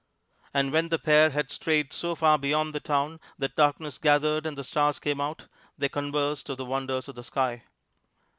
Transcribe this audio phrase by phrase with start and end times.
[0.51, 4.57] And when the pair had strayed so far beyond the town that darkness gathered and
[4.57, 5.45] the stars came out,
[5.77, 7.65] they conversed of the wonders of the sky.